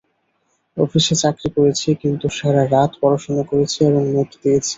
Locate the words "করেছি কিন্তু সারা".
1.57-2.63